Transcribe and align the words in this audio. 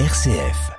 RCF. 0.00 0.72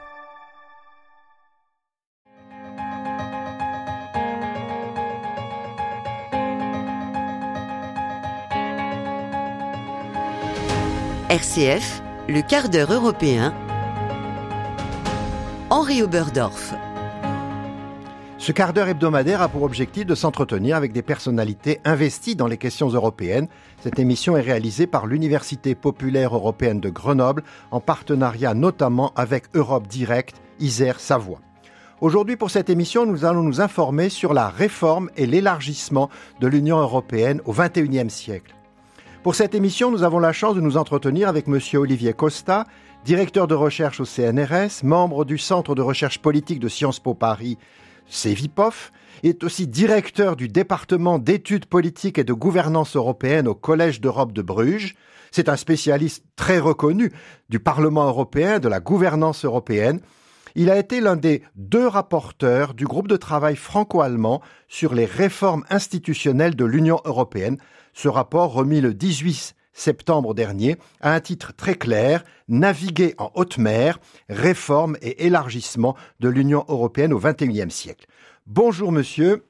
RCF, 11.29 12.01
le 12.27 12.41
quart 12.41 12.67
d'heure 12.67 12.91
européen. 12.91 13.53
Henri 15.69 16.03
Oberdorf. 16.03 16.73
Ce 18.45 18.51
quart 18.51 18.73
d'heure 18.73 18.89
hebdomadaire 18.89 19.41
a 19.41 19.47
pour 19.47 19.63
objectif 19.63 20.05
de 20.05 20.13
s'entretenir 20.13 20.75
avec 20.75 20.91
des 20.91 21.01
personnalités 21.01 21.79
investies 21.83 22.35
dans 22.35 22.45
les 22.45 22.59
questions 22.59 22.89
européennes. 22.89 23.47
Cette 23.81 23.97
émission 23.97 24.37
est 24.37 24.41
réalisée 24.41 24.85
par 24.85 25.07
l'Université 25.07 25.73
populaire 25.73 26.35
européenne 26.35 26.79
de 26.79 26.91
Grenoble 26.91 27.41
en 27.71 27.79
partenariat 27.79 28.53
notamment 28.53 29.13
avec 29.15 29.45
Europe 29.55 29.87
Direct, 29.87 30.35
Isère 30.59 30.99
Savoie. 30.99 31.39
Aujourd'hui, 32.01 32.35
pour 32.35 32.51
cette 32.51 32.69
émission, 32.69 33.07
nous 33.07 33.25
allons 33.25 33.41
nous 33.41 33.61
informer 33.61 34.09
sur 34.09 34.31
la 34.31 34.47
réforme 34.49 35.09
et 35.17 35.25
l'élargissement 35.25 36.11
de 36.39 36.45
l'Union 36.45 36.77
européenne 36.77 37.41
au 37.45 37.51
XXIe 37.51 38.11
siècle. 38.11 38.53
Pour 39.23 39.33
cette 39.33 39.55
émission, 39.55 39.89
nous 39.89 40.03
avons 40.03 40.19
la 40.19 40.33
chance 40.33 40.53
de 40.53 40.61
nous 40.61 40.77
entretenir 40.77 41.29
avec 41.29 41.47
M. 41.47 41.59
Olivier 41.81 42.13
Costa, 42.13 42.67
directeur 43.05 43.47
de 43.47 43.55
recherche 43.55 43.99
au 43.99 44.05
CNRS, 44.05 44.83
membre 44.83 45.25
du 45.25 45.39
Centre 45.39 45.73
de 45.73 45.81
recherche 45.81 46.19
politique 46.19 46.59
de 46.59 46.67
Sciences 46.67 46.99
Po 46.99 47.15
Paris 47.15 47.57
Cevipof, 48.07 48.91
est 49.23 49.43
aussi 49.43 49.67
directeur 49.67 50.35
du 50.35 50.47
département 50.47 51.19
d'études 51.19 51.65
politiques 51.65 52.17
et 52.17 52.23
de 52.23 52.33
gouvernance 52.33 52.95
européenne 52.95 53.47
au 53.47 53.55
Collège 53.55 54.01
d'Europe 54.01 54.33
de 54.33 54.41
Bruges. 54.41 54.95
C'est 55.31 55.49
un 55.49 55.55
spécialiste 55.55 56.23
très 56.35 56.59
reconnu 56.59 57.11
du 57.49 57.59
Parlement 57.59 58.05
européen, 58.05 58.59
de 58.59 58.67
la 58.67 58.79
gouvernance 58.79 59.45
européenne. 59.45 59.99
Il 60.55 60.69
a 60.69 60.77
été 60.77 61.01
l'un 61.01 61.17
des 61.17 61.43
deux 61.55 61.87
rapporteurs 61.87 62.73
du 62.73 62.85
groupe 62.85 63.09
de 63.09 63.17
travail 63.17 63.55
franco-allemand 63.55 64.41
sur 64.69 64.93
les 64.93 65.05
réformes 65.05 65.65
institutionnelles 65.69 66.55
de 66.55 66.65
l'Union 66.65 67.01
européenne. 67.03 67.57
Ce 67.93 68.07
rapport, 68.07 68.53
remis 68.53 68.79
le 68.79 68.93
18 68.93 69.55
septembre 69.75 70.33
dernier, 70.33 70.77
a 71.01 71.13
un 71.13 71.19
titre 71.19 71.53
très 71.55 71.75
clair, 71.75 72.23
Naviguer 72.47 73.13
en 73.17 73.31
haute 73.35 73.59
mer, 73.59 73.99
réforme 74.29 74.97
et 75.01 75.25
élargissement 75.25 75.95
de 76.19 76.29
l'Union 76.29 76.65
européenne 76.67 77.13
au 77.13 77.19
XXIe 77.19 77.69
siècle. 77.69 78.07
Bonjour 78.47 78.91
monsieur, 78.91 79.45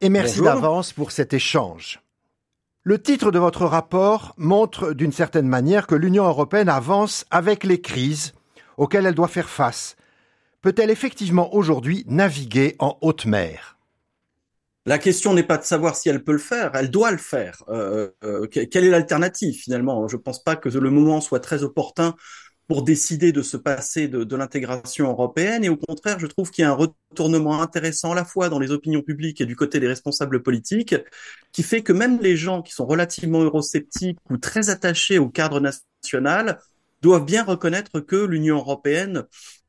et 0.00 0.08
merci 0.08 0.40
d'avance 0.40 0.92
pour 0.92 1.10
cet 1.10 1.32
échange. 1.32 2.00
Le 2.82 3.00
titre 3.00 3.30
de 3.30 3.38
votre 3.38 3.64
rapport 3.64 4.34
montre 4.36 4.92
d'une 4.92 5.12
certaine 5.12 5.48
manière 5.48 5.86
que 5.86 5.94
l'Union 5.94 6.24
européenne 6.24 6.68
avance 6.68 7.24
avec 7.30 7.64
les 7.64 7.80
crises 7.80 8.34
auxquelles 8.76 9.06
elle 9.06 9.14
doit 9.14 9.28
faire 9.28 9.48
face. 9.48 9.96
Peut-elle 10.60 10.90
effectivement 10.90 11.54
aujourd'hui 11.54 12.04
naviguer 12.06 12.76
en 12.78 12.98
haute 13.00 13.24
mer? 13.24 13.73
La 14.86 14.98
question 14.98 15.32
n'est 15.34 15.44
pas 15.44 15.58
de 15.58 15.64
savoir 15.64 15.96
si 15.96 16.08
elle 16.08 16.22
peut 16.22 16.32
le 16.32 16.38
faire, 16.38 16.72
elle 16.74 16.90
doit 16.90 17.10
le 17.10 17.18
faire. 17.18 17.62
Euh, 17.68 18.10
euh, 18.22 18.46
quelle 18.46 18.84
est 18.84 18.90
l'alternative 18.90 19.54
finalement? 19.54 20.06
Je 20.08 20.16
ne 20.16 20.22
pense 20.22 20.42
pas 20.42 20.56
que 20.56 20.68
le 20.68 20.90
moment 20.90 21.20
soit 21.20 21.40
très 21.40 21.62
opportun 21.62 22.14
pour 22.66 22.82
décider 22.82 23.32
de 23.32 23.42
se 23.42 23.58
passer 23.58 24.08
de 24.08 24.36
l'intégration 24.36 25.10
européenne. 25.10 25.64
Et 25.64 25.68
au 25.68 25.76
contraire, 25.76 26.18
je 26.18 26.26
trouve 26.26 26.50
qu'il 26.50 26.62
y 26.62 26.64
a 26.64 26.70
un 26.70 26.74
retournement 26.74 27.60
intéressant 27.60 28.12
à 28.12 28.14
la 28.14 28.24
fois 28.24 28.48
dans 28.48 28.58
les 28.58 28.70
opinions 28.70 29.02
publiques 29.02 29.42
et 29.42 29.46
du 29.46 29.54
côté 29.54 29.80
des 29.80 29.86
responsables 29.86 30.42
politiques, 30.42 30.94
qui 31.52 31.62
fait 31.62 31.82
que 31.82 31.92
même 31.92 32.18
les 32.22 32.36
gens 32.36 32.62
qui 32.62 32.72
sont 32.72 32.86
relativement 32.86 33.42
eurosceptiques 33.42 34.18
ou 34.30 34.38
très 34.38 34.70
attachés 34.70 35.18
au 35.18 35.28
cadre 35.28 35.60
national 35.60 36.58
doivent 37.02 37.26
bien 37.26 37.44
reconnaître 37.44 38.00
que 38.00 38.16
l'Union 38.16 38.56
européenne 38.56 39.24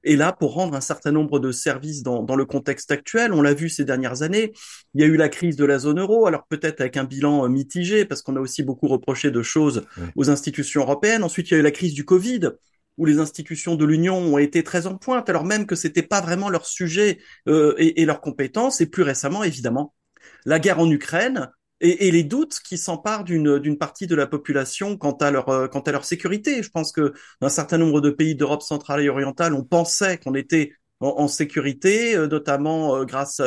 est 0.06 0.16
là 0.16 0.32
pour 0.32 0.54
rendre 0.54 0.76
un 0.76 0.82
certain 0.82 1.12
nombre 1.12 1.40
de 1.40 1.52
services 1.52 2.04
dans, 2.04 2.24
dans 2.24 2.36
le 2.36 2.46
contexte 2.46 2.92
actuel. 2.92 3.34
On 3.34 3.42
l'a 3.42 3.54
vu 3.54 3.68
ces 3.70 3.86
dernières 3.86 4.22
années. 4.22 4.54
Il 4.94 5.02
y 5.02 5.04
a 5.04 5.08
eu 5.08 5.18
la 5.18 5.30
crise 5.30 5.56
de 5.56 5.66
la 5.66 5.80
zone 5.80 6.00
euro, 6.00 6.28
alors 6.28 6.46
peut-être 6.48 6.80
avec 6.82 6.96
un 6.98 7.04
bilan 7.04 7.46
euh, 7.46 7.50
mitigé, 7.50 8.06
parce 8.06 8.22
qu'on 8.22 8.36
a 8.36 8.40
aussi 8.40 8.64
beaucoup 8.64 8.88
reproché 8.88 9.32
de 9.32 9.42
choses 9.42 9.84
aux 10.16 10.30
institutions 10.30 10.82
européennes. 10.82 11.24
Ensuite, 11.24 11.50
il 11.50 11.54
y 11.54 11.58
a 11.58 11.60
eu 11.60 11.64
la 11.64 11.72
crise 11.72 11.94
du 11.94 12.06
Covid 12.06 12.52
où 12.98 13.06
les 13.06 13.20
institutions 13.20 13.76
de 13.76 13.84
l'Union 13.84 14.18
ont 14.18 14.38
été 14.38 14.64
très 14.64 14.88
en 14.88 14.96
pointe, 14.96 15.30
alors 15.30 15.44
même 15.44 15.66
que 15.66 15.76
c'était 15.76 16.02
pas 16.02 16.22
vraiment 16.22 16.50
leur 16.50 16.66
sujet 16.66 17.20
euh, 17.50 17.74
et, 17.78 18.02
et 18.02 18.06
leurs 18.06 18.22
compétences. 18.22 18.80
Et 18.80 18.86
plus 18.86 19.04
récemment, 19.04 19.44
évidemment, 19.44 19.94
la 20.46 20.60
guerre 20.60 20.80
en 20.80 20.90
Ukraine, 20.90 21.50
et, 21.86 22.12
les 22.12 22.24
doutes 22.24 22.60
qui 22.64 22.78
s'emparent 22.78 23.24
d'une 23.24 23.78
partie 23.78 24.08
de 24.08 24.16
la 24.16 24.28
population 24.28 24.98
quant 24.98 25.14
à 25.14 25.32
leur 25.32 25.50
euh, 25.50 25.68
quant 25.68 25.82
à 25.82 25.92
leur 25.92 26.06
sécurité. 26.06 26.64
Je 26.64 26.70
pense 26.70 26.92
que 26.92 27.14
dans 27.42 27.48
un 27.48 27.50
certain 27.50 27.78
nombre 27.78 28.02
de 28.02 28.10
pays 28.10 28.36
d'Europe 28.36 28.62
centrale 28.62 29.02
et 29.02 29.10
orientale, 29.10 29.54
on 29.54 29.64
pensait 29.64 30.18
qu'on 30.18 30.36
était 30.36 30.74
en, 31.02 31.28
sécurité, 31.28 32.16
euh, 32.16 32.28
notamment 32.28 32.96
euh, 32.96 33.06
grâce 33.06 33.42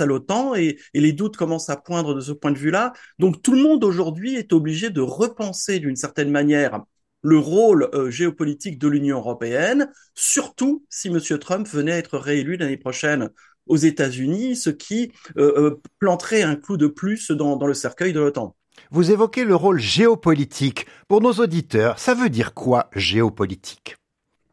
à 0.00 0.06
l'OTAN, 0.06 0.54
et, 0.54 0.78
et, 0.94 1.00
les 1.00 1.12
doutes 1.12 1.36
commencent 1.36 1.70
à 1.70 1.76
poindre 1.76 2.14
de 2.14 2.20
ce 2.20 2.32
point 2.32 2.52
de 2.52 2.58
vue-là. 2.58 2.92
Donc 3.18 3.42
tout 3.42 3.54
le 3.54 3.62
monde 3.62 3.82
aujourd'hui 3.82 4.36
est 4.36 4.52
obligé 4.52 4.90
de 4.90 5.00
repenser 5.00 5.80
d'une 5.80 5.96
certaine 5.96 6.30
manière 6.30 6.82
le 7.24 7.38
rôle 7.38 7.88
géopolitique 8.10 8.80
de 8.80 8.88
l'Union 8.88 9.18
européenne, 9.18 9.92
surtout 10.14 10.84
si 10.90 11.06
M. 11.06 11.20
Trump 11.38 11.68
venait 11.68 11.92
à 11.92 11.98
être 11.98 12.18
réélu 12.18 12.56
l'année 12.56 12.76
prochaine 12.76 13.30
aux 13.66 13.76
États-Unis, 13.76 14.56
ce 14.56 14.70
qui 14.70 15.12
euh, 15.36 15.52
euh, 15.56 15.80
planterait 15.98 16.42
un 16.42 16.56
clou 16.56 16.76
de 16.76 16.86
plus 16.86 17.30
dans, 17.30 17.56
dans 17.56 17.66
le 17.66 17.74
cercueil 17.74 18.12
de 18.12 18.20
l'OTAN. 18.20 18.56
Vous 18.90 19.10
évoquez 19.10 19.44
le 19.44 19.54
rôle 19.54 19.80
géopolitique. 19.80 20.86
Pour 21.08 21.20
nos 21.20 21.32
auditeurs, 21.32 21.98
ça 21.98 22.14
veut 22.14 22.30
dire 22.30 22.54
quoi 22.54 22.90
géopolitique? 22.94 23.96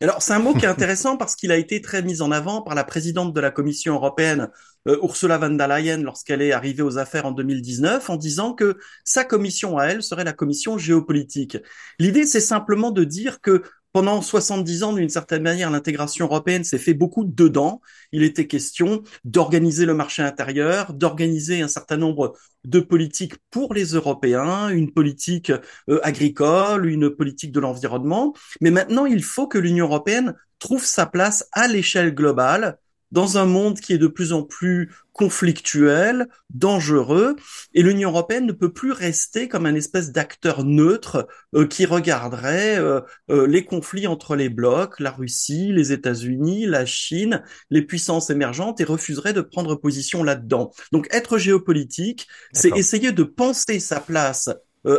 Alors 0.01 0.21
c'est 0.21 0.31
un 0.31 0.39
mot 0.39 0.53
qui 0.53 0.63
est 0.63 0.69
intéressant 0.69 1.17
parce 1.17 1.35
qu'il 1.35 1.51
a 1.51 1.57
été 1.57 1.81
très 1.81 2.01
mis 2.01 2.21
en 2.21 2.31
avant 2.31 2.61
par 2.61 2.73
la 2.73 2.85
présidente 2.85 3.33
de 3.33 3.39
la 3.41 3.51
Commission 3.51 3.95
européenne, 3.95 4.47
euh, 4.87 4.97
Ursula 5.03 5.37
von 5.37 5.49
der 5.49 5.67
Leyen, 5.67 5.97
lorsqu'elle 5.97 6.41
est 6.41 6.53
arrivée 6.53 6.83
aux 6.83 6.97
affaires 6.97 7.25
en 7.25 7.33
2019, 7.33 8.09
en 8.09 8.15
disant 8.15 8.53
que 8.53 8.77
sa 9.03 9.25
commission 9.25 9.77
à 9.77 9.87
elle 9.87 10.01
serait 10.01 10.23
la 10.23 10.31
commission 10.31 10.77
géopolitique. 10.77 11.57
L'idée, 11.99 12.25
c'est 12.25 12.39
simplement 12.39 12.91
de 12.91 13.03
dire 13.03 13.41
que 13.41 13.61
pendant 13.91 14.21
70 14.21 14.83
ans, 14.83 14.93
d'une 14.93 15.09
certaine 15.09 15.43
manière, 15.43 15.71
l'intégration 15.71 16.25
européenne 16.25 16.63
s'est 16.63 16.77
fait 16.77 16.93
beaucoup 16.93 17.25
dedans. 17.25 17.81
Il 18.11 18.23
était 18.23 18.47
question 18.47 19.03
d'organiser 19.23 19.85
le 19.85 19.93
marché 19.93 20.21
intérieur, 20.21 20.93
d'organiser 20.93 21.61
un 21.61 21.67
certain 21.67 21.97
nombre 21.97 22.35
de 22.65 22.79
politiques 22.79 23.35
pour 23.49 23.73
les 23.73 23.93
Européens, 23.93 24.69
une 24.69 24.91
politique 24.91 25.51
euh, 25.89 25.99
agricole, 26.03 26.87
une 26.87 27.09
politique 27.09 27.51
de 27.51 27.59
l'environnement. 27.59 28.33
Mais 28.61 28.71
maintenant, 28.71 29.05
il 29.05 29.23
faut 29.23 29.47
que 29.47 29.57
l'Union 29.57 29.85
européenne 29.85 30.35
trouve 30.59 30.85
sa 30.85 31.05
place 31.05 31.47
à 31.53 31.67
l'échelle 31.67 32.13
globale 32.13 32.77
dans 33.11 33.37
un 33.37 33.45
monde 33.45 33.79
qui 33.79 33.93
est 33.93 33.97
de 33.97 34.07
plus 34.07 34.33
en 34.33 34.43
plus 34.43 34.91
conflictuel, 35.13 36.27
dangereux, 36.49 37.35
et 37.73 37.83
l'Union 37.83 38.09
européenne 38.09 38.45
ne 38.45 38.53
peut 38.53 38.71
plus 38.71 38.93
rester 38.93 39.49
comme 39.49 39.65
un 39.65 39.75
espèce 39.75 40.11
d'acteur 40.11 40.63
neutre 40.63 41.27
euh, 41.55 41.67
qui 41.67 41.85
regarderait 41.85 42.77
euh, 42.79 43.01
euh, 43.29 43.45
les 43.45 43.65
conflits 43.65 44.07
entre 44.07 44.37
les 44.37 44.47
blocs, 44.47 44.99
la 44.99 45.11
Russie, 45.11 45.73
les 45.73 45.91
États-Unis, 45.91 46.67
la 46.67 46.85
Chine, 46.85 47.43
les 47.69 47.81
puissances 47.81 48.29
émergentes, 48.29 48.79
et 48.79 48.85
refuserait 48.85 49.33
de 49.33 49.41
prendre 49.41 49.75
position 49.75 50.23
là-dedans. 50.23 50.71
Donc 50.93 51.07
être 51.11 51.37
géopolitique, 51.37 52.27
c'est 52.53 52.77
essayer 52.77 53.11
de 53.11 53.23
penser 53.23 53.79
sa 53.79 53.99
place 53.99 54.49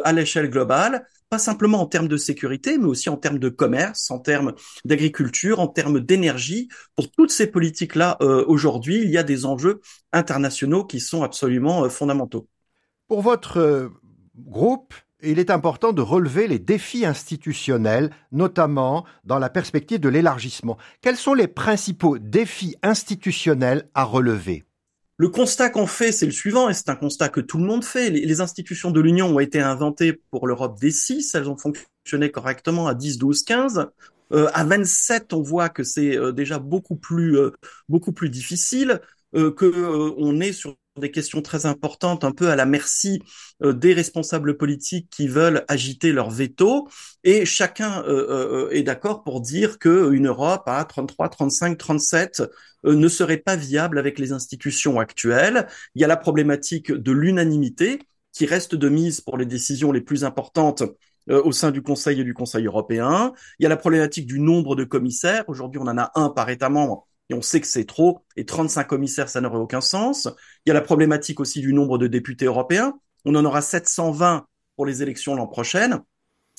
à 0.04 0.12
l'échelle 0.12 0.50
globale, 0.50 1.06
pas 1.30 1.38
simplement 1.38 1.80
en 1.80 1.86
termes 1.86 2.08
de 2.08 2.16
sécurité, 2.16 2.76
mais 2.76 2.86
aussi 2.86 3.08
en 3.08 3.16
termes 3.16 3.38
de 3.38 3.48
commerce, 3.48 4.10
en 4.10 4.18
termes 4.18 4.52
d'agriculture, 4.84 5.60
en 5.60 5.68
termes 5.68 6.00
d'énergie. 6.00 6.68
Pour 6.96 7.10
toutes 7.10 7.30
ces 7.30 7.46
politiques-là, 7.46 8.16
euh, 8.20 8.44
aujourd'hui, 8.48 9.00
il 9.02 9.10
y 9.10 9.16
a 9.16 9.22
des 9.22 9.46
enjeux 9.46 9.80
internationaux 10.12 10.84
qui 10.84 10.98
sont 10.98 11.22
absolument 11.22 11.84
euh, 11.84 11.88
fondamentaux. 11.88 12.48
Pour 13.06 13.22
votre 13.22 13.58
euh, 13.58 13.88
groupe, 14.36 14.92
il 15.22 15.38
est 15.38 15.50
important 15.50 15.92
de 15.92 16.02
relever 16.02 16.48
les 16.48 16.58
défis 16.58 17.06
institutionnels, 17.06 18.10
notamment 18.32 19.04
dans 19.24 19.38
la 19.38 19.50
perspective 19.50 20.00
de 20.00 20.08
l'élargissement. 20.08 20.78
Quels 21.00 21.16
sont 21.16 21.34
les 21.34 21.48
principaux 21.48 22.18
défis 22.18 22.74
institutionnels 22.82 23.88
à 23.94 24.02
relever? 24.02 24.64
Le 25.20 25.28
constat 25.28 25.68
qu'on 25.68 25.86
fait, 25.86 26.12
c'est 26.12 26.24
le 26.24 26.32
suivant, 26.32 26.70
et 26.70 26.72
c'est 26.72 26.88
un 26.88 26.96
constat 26.96 27.28
que 27.28 27.42
tout 27.42 27.58
le 27.58 27.64
monde 27.64 27.84
fait. 27.84 28.08
Les, 28.08 28.40
institutions 28.40 28.90
de 28.90 29.00
l'Union 29.02 29.26
ont 29.26 29.38
été 29.38 29.60
inventées 29.60 30.14
pour 30.30 30.46
l'Europe 30.46 30.80
des 30.80 30.90
6, 30.90 31.34
elles 31.34 31.50
ont 31.50 31.58
fonctionné 31.58 32.30
correctement 32.30 32.86
à 32.86 32.94
10, 32.94 33.18
12, 33.18 33.42
15. 33.42 33.86
à 34.32 34.64
27, 34.64 35.34
on 35.34 35.42
voit 35.42 35.68
que 35.68 35.82
c'est 35.82 36.16
euh, 36.16 36.32
déjà 36.32 36.58
beaucoup 36.58 36.96
plus, 36.96 37.36
euh, 37.36 37.50
beaucoup 37.90 38.12
plus 38.12 38.30
difficile, 38.30 38.98
euh, 39.36 39.52
que 39.52 39.66
euh, 39.66 40.14
on 40.16 40.40
est 40.40 40.52
sur 40.52 40.74
des 41.00 41.10
questions 41.10 41.42
très 41.42 41.66
importantes, 41.66 42.24
un 42.24 42.32
peu 42.32 42.50
à 42.50 42.56
la 42.56 42.66
merci 42.66 43.22
euh, 43.62 43.72
des 43.72 43.92
responsables 43.92 44.56
politiques 44.56 45.08
qui 45.10 45.26
veulent 45.26 45.64
agiter 45.68 46.12
leur 46.12 46.30
veto, 46.30 46.88
et 47.24 47.44
chacun 47.44 48.04
euh, 48.06 48.70
est 48.70 48.82
d'accord 48.82 49.24
pour 49.24 49.40
dire 49.40 49.78
qu'une 49.78 50.28
Europe 50.28 50.62
à 50.66 50.84
33, 50.84 51.28
35, 51.28 51.76
37 51.76 52.42
ne 52.84 53.08
serait 53.08 53.36
pas 53.38 53.56
viable 53.56 53.98
avec 53.98 54.18
les 54.18 54.32
institutions 54.32 55.00
actuelles. 55.00 55.66
Il 55.94 56.00
y 56.00 56.04
a 56.04 56.08
la 56.08 56.16
problématique 56.16 56.92
de 56.92 57.12
l'unanimité 57.12 57.98
qui 58.32 58.46
reste 58.46 58.74
de 58.74 58.88
mise 58.88 59.20
pour 59.20 59.36
les 59.36 59.46
décisions 59.46 59.92
les 59.92 60.00
plus 60.00 60.24
importantes 60.24 60.82
euh, 61.28 61.42
au 61.44 61.52
sein 61.52 61.70
du 61.70 61.82
Conseil 61.82 62.20
et 62.20 62.24
du 62.24 62.34
Conseil 62.34 62.66
européen. 62.66 63.32
Il 63.58 63.64
y 63.64 63.66
a 63.66 63.68
la 63.68 63.76
problématique 63.76 64.26
du 64.26 64.40
nombre 64.40 64.76
de 64.76 64.84
commissaires. 64.84 65.44
Aujourd'hui, 65.48 65.80
on 65.82 65.86
en 65.86 65.98
a 65.98 66.10
un 66.14 66.30
par 66.30 66.48
État 66.48 66.68
membre 66.68 67.06
et 67.30 67.34
on 67.34 67.42
sait 67.42 67.60
que 67.60 67.66
c'est 67.66 67.86
trop. 67.86 68.24
Et 68.36 68.44
35 68.44 68.84
commissaires, 68.84 69.28
ça 69.28 69.40
n'aurait 69.40 69.58
aucun 69.58 69.80
sens. 69.80 70.28
Il 70.66 70.68
y 70.68 70.72
a 70.72 70.74
la 70.74 70.80
problématique 70.80 71.38
aussi 71.38 71.60
du 71.60 71.72
nombre 71.72 71.96
de 71.96 72.08
députés 72.08 72.46
européens. 72.46 72.98
On 73.24 73.34
en 73.36 73.44
aura 73.44 73.62
720 73.62 74.46
pour 74.76 74.84
les 74.84 75.02
élections 75.02 75.36
l'an 75.36 75.46
prochain. 75.46 76.02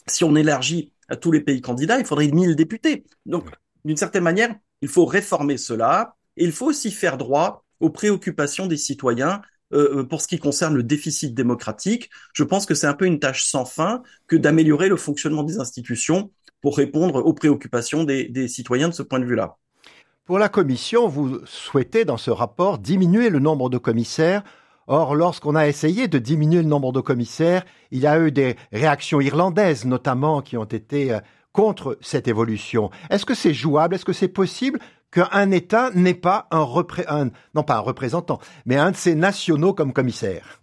Si 0.07 0.23
on 0.23 0.35
élargit 0.35 0.93
à 1.09 1.17
tous 1.17 1.31
les 1.31 1.41
pays 1.41 1.61
candidats, 1.61 1.99
il 1.99 2.05
faudrait 2.05 2.29
1000 2.29 2.55
députés. 2.55 3.03
Donc, 3.25 3.49
d'une 3.83 3.97
certaine 3.97 4.23
manière, 4.23 4.55
il 4.81 4.87
faut 4.87 5.05
réformer 5.05 5.57
cela. 5.57 6.15
Et 6.37 6.45
il 6.45 6.53
faut 6.53 6.67
aussi 6.67 6.89
faire 6.89 7.17
droit 7.17 7.65
aux 7.81 7.89
préoccupations 7.89 8.67
des 8.67 8.77
citoyens 8.77 9.41
euh, 9.73 9.99
euh, 9.99 10.03
pour 10.05 10.21
ce 10.21 10.27
qui 10.27 10.39
concerne 10.39 10.75
le 10.75 10.83
déficit 10.83 11.35
démocratique. 11.35 12.09
Je 12.33 12.45
pense 12.45 12.65
que 12.65 12.75
c'est 12.75 12.87
un 12.87 12.93
peu 12.93 13.05
une 13.05 13.19
tâche 13.19 13.43
sans 13.43 13.65
fin 13.65 14.03
que 14.27 14.37
d'améliorer 14.37 14.87
le 14.87 14.95
fonctionnement 14.95 15.43
des 15.43 15.59
institutions 15.59 16.31
pour 16.61 16.77
répondre 16.77 17.25
aux 17.25 17.33
préoccupations 17.33 18.05
des, 18.05 18.29
des 18.29 18.47
citoyens 18.47 18.87
de 18.87 18.93
ce 18.93 19.03
point 19.03 19.19
de 19.19 19.25
vue-là. 19.25 19.57
Pour 20.25 20.37
la 20.37 20.49
Commission, 20.49 21.07
vous 21.07 21.39
souhaitez 21.45 22.05
dans 22.05 22.17
ce 22.17 22.29
rapport 22.29 22.77
diminuer 22.77 23.29
le 23.29 23.39
nombre 23.39 23.69
de 23.69 23.79
commissaires. 23.79 24.43
Or, 24.85 25.15
lorsqu'on 25.15 25.55
a 25.55 25.67
essayé 25.67 26.07
de 26.07 26.19
diminuer 26.19 26.61
le 26.61 26.67
nombre 26.67 26.91
de 26.91 27.01
commissaires, 27.01 27.65
il 27.89 27.99
y 27.99 28.07
a 28.07 28.19
eu 28.19 28.31
des 28.31 28.55
réactions 28.71 29.19
irlandaises 29.19 29.85
notamment 29.85 30.41
qui 30.41 30.57
ont 30.57 30.65
été 30.65 31.11
euh, 31.11 31.19
contre 31.53 31.97
cette 32.01 32.27
évolution. 32.27 32.91
Est-ce 33.09 33.25
que 33.25 33.33
c'est 33.33 33.53
jouable? 33.53 33.95
Est-ce 33.95 34.05
que 34.05 34.13
c'est 34.13 34.27
possible 34.27 34.79
qu'un 35.11 35.51
État 35.51 35.89
n'ait 35.95 36.13
pas 36.13 36.47
un, 36.51 36.65
pas 37.63 37.75
un 37.75 37.79
représentant, 37.79 38.39
mais 38.65 38.77
un 38.77 38.91
de 38.91 38.95
ses 38.95 39.15
nationaux 39.15 39.73
comme 39.73 39.91
commissaire. 39.91 40.61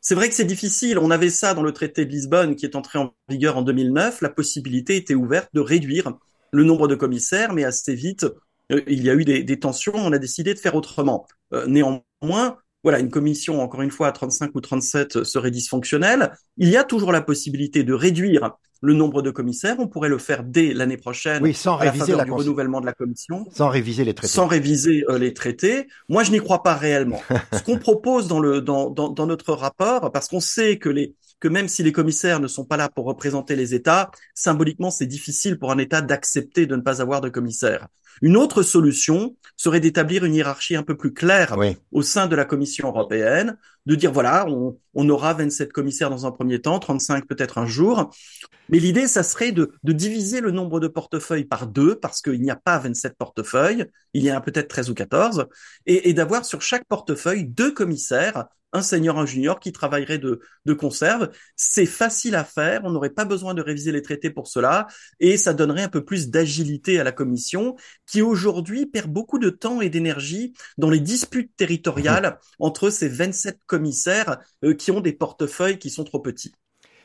C'est 0.00 0.14
vrai 0.14 0.28
que 0.28 0.34
c'est 0.34 0.44
difficile. 0.44 0.98
On 0.98 1.10
avait 1.10 1.30
ça 1.30 1.54
dans 1.54 1.62
le 1.62 1.72
traité 1.72 2.04
de 2.04 2.10
Lisbonne 2.10 2.56
qui 2.56 2.66
est 2.66 2.76
entré 2.76 2.98
en 2.98 3.14
vigueur 3.28 3.56
en 3.56 3.62
2009. 3.62 4.20
La 4.20 4.28
possibilité 4.30 4.96
était 4.96 5.14
ouverte 5.14 5.48
de 5.54 5.60
réduire 5.60 6.12
le 6.52 6.64
nombre 6.64 6.88
de 6.88 6.94
commissaires, 6.94 7.52
mais 7.52 7.64
assez 7.64 7.94
vite, 7.94 8.26
il 8.70 9.02
y 9.02 9.10
a 9.10 9.14
eu 9.14 9.24
des, 9.24 9.58
tensions. 9.58 9.94
On 9.94 10.12
a 10.12 10.18
décidé 10.18 10.54
de 10.54 10.58
faire 10.58 10.74
autrement. 10.74 11.26
Euh, 11.52 11.66
néanmoins, 11.66 12.58
voilà, 12.82 12.98
une 12.98 13.10
commission, 13.10 13.62
encore 13.62 13.82
une 13.82 13.90
fois, 13.90 14.08
à 14.08 14.12
35 14.12 14.54
ou 14.54 14.60
37 14.60 15.24
serait 15.24 15.50
dysfonctionnelle. 15.50 16.32
Il 16.56 16.68
y 16.68 16.76
a 16.76 16.84
toujours 16.84 17.12
la 17.12 17.22
possibilité 17.22 17.82
de 17.82 17.94
réduire 17.94 18.52
le 18.82 18.92
nombre 18.92 19.22
de 19.22 19.30
commissaires. 19.30 19.76
On 19.78 19.88
pourrait 19.88 20.10
le 20.10 20.18
faire 20.18 20.44
dès 20.44 20.74
l'année 20.74 20.98
prochaine. 20.98 21.42
Oui, 21.42 21.54
sans 21.54 21.76
réviser 21.76 22.14
la 22.14 22.24
du 22.24 22.32
renouvellement 22.32 22.80
de 22.80 22.86
la 22.86 22.92
commission. 22.92 23.46
Sans 23.52 23.68
réviser 23.68 24.04
les 24.04 24.12
traités. 24.12 24.32
Sans 24.32 24.46
réviser 24.46 25.04
euh, 25.08 25.18
les 25.18 25.32
traités. 25.32 25.88
Moi, 26.10 26.22
je 26.24 26.30
n'y 26.30 26.38
crois 26.38 26.62
pas 26.62 26.74
réellement. 26.74 27.22
Ce 27.52 27.62
qu'on 27.62 27.78
propose 27.78 28.28
dans 28.28 28.40
le 28.40 28.60
dans, 28.60 28.90
dans, 28.90 29.08
dans 29.08 29.26
notre 29.26 29.54
rapport, 29.54 30.12
parce 30.12 30.28
qu'on 30.28 30.40
sait 30.40 30.78
que 30.78 30.90
les 30.90 31.14
que 31.40 31.48
même 31.48 31.68
si 31.68 31.82
les 31.82 31.92
commissaires 31.92 32.40
ne 32.40 32.48
sont 32.48 32.64
pas 32.64 32.76
là 32.76 32.88
pour 32.88 33.06
représenter 33.06 33.56
les 33.56 33.74
États, 33.74 34.10
symboliquement, 34.34 34.90
c'est 34.90 35.06
difficile 35.06 35.58
pour 35.58 35.72
un 35.72 35.78
État 35.78 36.00
d'accepter 36.00 36.66
de 36.66 36.76
ne 36.76 36.82
pas 36.82 37.02
avoir 37.02 37.20
de 37.20 37.28
commissaires. 37.28 37.88
Une 38.22 38.36
autre 38.36 38.62
solution 38.62 39.36
serait 39.56 39.80
d'établir 39.80 40.24
une 40.24 40.34
hiérarchie 40.34 40.76
un 40.76 40.82
peu 40.82 40.96
plus 40.96 41.12
claire 41.12 41.56
au 41.92 42.02
sein 42.02 42.26
de 42.26 42.36
la 42.36 42.44
Commission 42.44 42.88
européenne, 42.88 43.56
de 43.86 43.94
dire 43.94 44.12
voilà, 44.12 44.46
on, 44.48 44.78
on, 44.94 45.08
aura 45.08 45.34
27 45.34 45.72
commissaires 45.72 46.10
dans 46.10 46.26
un 46.26 46.30
premier 46.30 46.60
temps, 46.60 46.78
35 46.78 47.26
peut-être 47.26 47.58
un 47.58 47.66
jour. 47.66 48.10
Mais 48.68 48.78
l'idée, 48.78 49.06
ça 49.06 49.22
serait 49.22 49.52
de, 49.52 49.72
de, 49.82 49.92
diviser 49.92 50.40
le 50.40 50.50
nombre 50.50 50.80
de 50.80 50.88
portefeuilles 50.88 51.44
par 51.44 51.66
deux, 51.66 51.96
parce 51.96 52.22
qu'il 52.22 52.40
n'y 52.40 52.50
a 52.50 52.56
pas 52.56 52.78
27 52.78 53.14
portefeuilles, 53.16 53.86
il 54.14 54.24
y 54.24 54.32
en 54.32 54.36
a 54.36 54.40
peut-être 54.40 54.68
13 54.68 54.90
ou 54.90 54.94
14, 54.94 55.46
et, 55.86 56.08
et 56.08 56.14
d'avoir 56.14 56.44
sur 56.44 56.62
chaque 56.62 56.86
portefeuille 56.86 57.44
deux 57.44 57.72
commissaires 57.72 58.46
un 58.74 58.82
senior, 58.82 59.18
un 59.18 59.24
junior 59.24 59.60
qui 59.60 59.72
travaillerait 59.72 60.18
de, 60.18 60.40
de 60.66 60.74
conserve. 60.74 61.30
C'est 61.56 61.86
facile 61.86 62.34
à 62.34 62.44
faire, 62.44 62.82
on 62.84 62.90
n'aurait 62.90 63.10
pas 63.10 63.24
besoin 63.24 63.54
de 63.54 63.62
réviser 63.62 63.92
les 63.92 64.02
traités 64.02 64.30
pour 64.30 64.48
cela, 64.48 64.86
et 65.20 65.36
ça 65.38 65.54
donnerait 65.54 65.84
un 65.84 65.88
peu 65.88 66.04
plus 66.04 66.28
d'agilité 66.28 67.00
à 67.00 67.04
la 67.04 67.12
Commission, 67.12 67.76
qui 68.06 68.20
aujourd'hui 68.20 68.86
perd 68.86 69.10
beaucoup 69.10 69.38
de 69.38 69.48
temps 69.48 69.80
et 69.80 69.88
d'énergie 69.88 70.52
dans 70.76 70.90
les 70.90 71.00
disputes 71.00 71.56
territoriales 71.56 72.26
mmh. 72.26 72.64
entre 72.64 72.90
ces 72.90 73.08
27 73.08 73.60
commissaires 73.66 74.38
euh, 74.64 74.74
qui 74.74 74.90
ont 74.90 75.00
des 75.00 75.12
portefeuilles 75.12 75.78
qui 75.78 75.88
sont 75.88 76.04
trop 76.04 76.20
petits. 76.20 76.52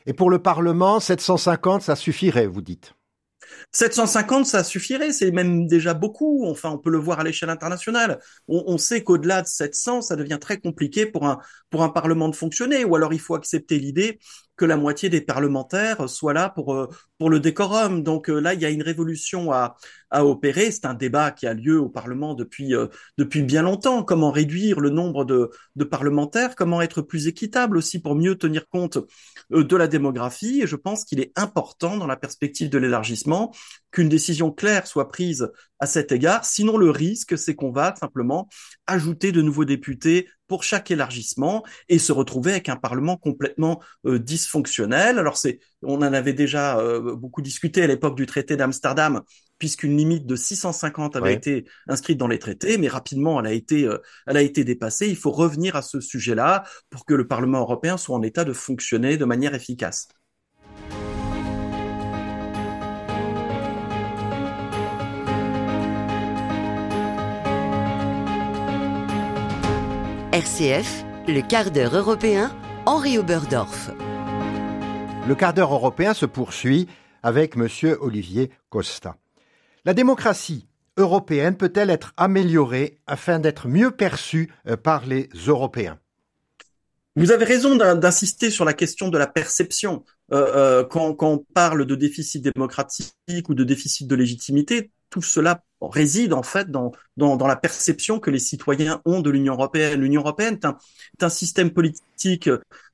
Et 0.06 0.12
pour 0.12 0.30
le 0.30 0.40
Parlement, 0.40 0.98
750, 0.98 1.82
ça 1.82 1.94
suffirait, 1.94 2.46
vous 2.46 2.62
dites? 2.62 2.94
750, 3.72 4.46
ça 4.46 4.64
suffirait, 4.64 5.12
c'est 5.12 5.30
même 5.30 5.66
déjà 5.66 5.94
beaucoup. 5.94 6.46
Enfin, 6.46 6.70
on 6.70 6.78
peut 6.78 6.90
le 6.90 6.98
voir 6.98 7.20
à 7.20 7.24
l'échelle 7.24 7.50
internationale. 7.50 8.18
On, 8.48 8.78
sait 8.78 9.02
qu'au-delà 9.02 9.42
de 9.42 9.46
700, 9.46 10.02
ça 10.02 10.16
devient 10.16 10.38
très 10.40 10.58
compliqué 10.58 11.06
pour 11.06 11.26
un 11.26 11.38
pour 11.70 11.82
un 11.82 11.88
parlement 11.88 12.28
de 12.28 12.36
fonctionner. 12.36 12.84
Ou 12.84 12.96
alors, 12.96 13.12
il 13.12 13.20
faut 13.20 13.34
accepter 13.34 13.78
l'idée 13.78 14.18
que 14.60 14.66
la 14.66 14.76
moitié 14.76 15.08
des 15.08 15.22
parlementaires 15.22 16.06
soient 16.06 16.34
là 16.34 16.50
pour 16.50 16.74
euh, 16.74 16.86
pour 17.16 17.30
le 17.30 17.40
décorum. 17.40 18.02
Donc 18.02 18.28
euh, 18.28 18.38
là, 18.40 18.52
il 18.52 18.60
y 18.60 18.66
a 18.66 18.68
une 18.68 18.82
révolution 18.82 19.52
à 19.52 19.76
à 20.10 20.26
opérer. 20.26 20.70
C'est 20.70 20.84
un 20.84 20.92
débat 20.92 21.30
qui 21.30 21.46
a 21.46 21.54
lieu 21.54 21.80
au 21.80 21.88
Parlement 21.88 22.34
depuis 22.34 22.74
euh, 22.74 22.88
depuis 23.16 23.40
bien 23.42 23.62
longtemps. 23.62 24.02
Comment 24.04 24.30
réduire 24.30 24.80
le 24.80 24.90
nombre 24.90 25.24
de 25.24 25.50
de 25.76 25.84
parlementaires? 25.84 26.56
Comment 26.56 26.82
être 26.82 27.00
plus 27.00 27.26
équitable 27.26 27.78
aussi 27.78 28.02
pour 28.02 28.14
mieux 28.14 28.36
tenir 28.36 28.68
compte 28.68 28.98
de 29.48 29.76
la 29.76 29.88
démographie? 29.88 30.60
Et 30.60 30.66
je 30.66 30.76
pense 30.76 31.04
qu'il 31.06 31.20
est 31.20 31.32
important 31.36 31.96
dans 31.96 32.06
la 32.06 32.16
perspective 32.16 32.68
de 32.68 32.76
l'élargissement 32.76 33.54
qu'une 33.90 34.08
décision 34.08 34.50
claire 34.50 34.86
soit 34.86 35.08
prise 35.08 35.50
à 35.78 35.86
cet 35.86 36.12
égard. 36.12 36.44
Sinon, 36.44 36.76
le 36.76 36.90
risque, 36.90 37.36
c'est 37.36 37.54
qu'on 37.54 37.72
va 37.72 37.94
simplement 37.98 38.48
ajouter 38.86 39.32
de 39.32 39.42
nouveaux 39.42 39.64
députés 39.64 40.28
pour 40.50 40.64
chaque 40.64 40.90
élargissement 40.90 41.64
et 41.88 42.00
se 42.00 42.10
retrouver 42.10 42.50
avec 42.50 42.68
un 42.68 42.76
Parlement 42.76 43.16
complètement 43.16 43.80
euh, 44.04 44.18
dysfonctionnel. 44.18 45.18
Alors 45.18 45.36
c'est, 45.36 45.60
on 45.80 45.98
en 45.98 46.12
avait 46.12 46.32
déjà 46.32 46.78
euh, 46.80 47.14
beaucoup 47.14 47.40
discuté 47.40 47.82
à 47.82 47.86
l'époque 47.86 48.16
du 48.16 48.26
traité 48.26 48.56
d'Amsterdam, 48.56 49.22
puisqu'une 49.58 49.96
limite 49.96 50.26
de 50.26 50.34
650 50.34 51.14
avait 51.14 51.34
été 51.34 51.66
inscrite 51.86 52.18
dans 52.18 52.26
les 52.26 52.40
traités, 52.40 52.78
mais 52.78 52.88
rapidement 52.88 53.38
elle 53.40 53.46
a 53.46 53.52
été, 53.52 53.84
euh, 53.84 53.98
elle 54.26 54.36
a 54.36 54.42
été 54.42 54.64
dépassée. 54.64 55.08
Il 55.08 55.16
faut 55.16 55.30
revenir 55.30 55.76
à 55.76 55.82
ce 55.82 56.00
sujet-là 56.00 56.64
pour 56.90 57.04
que 57.04 57.14
le 57.14 57.28
Parlement 57.28 57.60
européen 57.60 57.96
soit 57.96 58.16
en 58.16 58.22
état 58.22 58.44
de 58.44 58.52
fonctionner 58.52 59.16
de 59.16 59.24
manière 59.24 59.54
efficace. 59.54 60.08
RCF, 70.40 71.04
le 71.28 71.46
quart 71.46 71.70
d'heure 71.70 71.94
européen, 71.94 72.50
Henri 72.86 73.18
Oberdorf. 73.18 73.90
Le 75.28 75.34
quart 75.34 75.52
d'heure 75.52 75.74
européen 75.74 76.14
se 76.14 76.24
poursuit 76.24 76.88
avec 77.22 77.58
M. 77.58 77.68
Olivier 78.00 78.50
Costa. 78.70 79.18
La 79.84 79.92
démocratie 79.92 80.66
européenne 80.96 81.58
peut-elle 81.58 81.90
être 81.90 82.14
améliorée 82.16 82.96
afin 83.06 83.38
d'être 83.38 83.68
mieux 83.68 83.90
perçue 83.90 84.50
euh, 84.66 84.78
par 84.78 85.04
les 85.04 85.28
Européens? 85.46 85.98
Vous 87.16 87.32
avez 87.32 87.44
raison 87.44 87.76
d'insister 87.76 88.48
sur 88.48 88.64
la 88.64 88.72
question 88.72 89.08
de 89.08 89.18
la 89.18 89.26
perception. 89.26 90.04
Euh, 90.32 90.80
euh, 90.80 90.84
quand, 90.84 91.12
quand, 91.12 91.32
on 91.32 91.44
parle 91.52 91.84
de 91.84 91.94
déficit 91.94 92.42
démocratique 92.42 93.12
ou 93.46 93.52
de 93.52 93.64
déficit 93.64 94.08
de 94.08 94.14
légitimité, 94.14 94.90
tout 95.10 95.22
cela 95.22 95.62
réside 95.80 96.32
en 96.32 96.42
fait 96.42 96.70
dans, 96.70 96.92
dans, 97.16 97.46
la 97.46 97.56
perception 97.56 98.20
que 98.20 98.30
les 98.30 98.38
citoyens 98.38 99.00
ont 99.04 99.20
de 99.20 99.30
l'Union 99.30 99.54
européenne. 99.54 100.00
L'Union 100.00 100.20
européenne 100.20 100.54
est 100.54 100.64
un, 100.64 100.76
est 101.18 101.24
un, 101.24 101.28
système 101.28 101.70
politique 101.70 102.50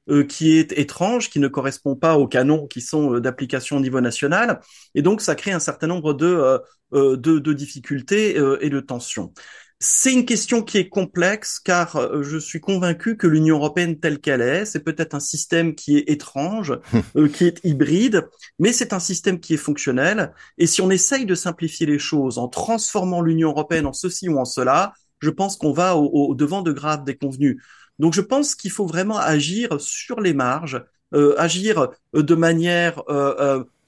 euh, 0.08 0.24
qui 0.24 0.56
est 0.56 0.72
étrange, 0.72 1.30
qui 1.30 1.40
ne 1.40 1.48
correspond 1.48 1.96
pas 1.96 2.16
aux 2.16 2.28
canons 2.28 2.66
qui 2.66 2.80
sont 2.80 3.14
euh, 3.14 3.20
d'application 3.20 3.78
au 3.78 3.80
niveau 3.80 4.00
national, 4.00 4.60
et 4.94 5.02
donc 5.02 5.20
ça 5.20 5.34
crée 5.34 5.52
un 5.52 5.58
certain 5.58 5.88
nombre 5.88 6.14
de, 6.14 6.26
euh, 6.92 7.16
de, 7.16 7.38
de, 7.38 7.52
difficultés 7.52 8.36
et 8.60 8.70
de 8.70 8.80
tensions. 8.80 9.32
C'est 9.78 10.12
une 10.12 10.24
question 10.24 10.62
qui 10.62 10.78
est 10.78 10.88
complexe 10.88 11.60
car 11.60 11.96
euh, 11.96 12.22
je 12.22 12.38
suis 12.38 12.60
convaincu 12.60 13.18
que 13.18 13.26
l'Union 13.26 13.56
européenne 13.56 14.00
telle 14.00 14.20
qu'elle 14.20 14.40
est, 14.40 14.64
c'est 14.64 14.80
peut-être 14.80 15.14
un 15.14 15.20
système 15.20 15.74
qui 15.74 15.98
est 15.98 16.08
étrange, 16.08 16.78
euh, 17.16 17.28
qui 17.28 17.44
est 17.44 17.60
hybride, 17.62 18.26
mais 18.58 18.72
c'est 18.72 18.94
un 18.94 19.00
système 19.00 19.38
qui 19.38 19.52
est 19.52 19.58
fonctionnel. 19.58 20.32
Et 20.56 20.66
si 20.66 20.80
on 20.80 20.90
essaye 20.90 21.26
de 21.26 21.34
simplifier 21.34 21.84
les 21.84 21.98
choses 21.98 22.38
en 22.38 22.48
transformant 22.48 23.20
l'Union 23.20 23.50
européenne 23.50 23.84
en 23.84 23.92
ceci 23.92 24.30
ou 24.30 24.38
en 24.38 24.46
cela, 24.46 24.94
je 25.20 25.28
pense 25.28 25.58
qu'on 25.58 25.72
va 25.72 25.96
au, 25.96 26.34
devant 26.34 26.62
de 26.62 26.72
graves 26.72 27.04
déconvenus. 27.04 27.62
Donc 27.98 28.14
je 28.14 28.22
pense 28.22 28.54
qu'il 28.54 28.70
faut 28.70 28.86
vraiment 28.86 29.18
agir 29.18 29.78
sur 29.78 30.20
les 30.20 30.32
marges, 30.32 30.82
euh, 31.14 31.34
agir 31.36 31.88
de 32.14 32.34
manière 32.34 33.02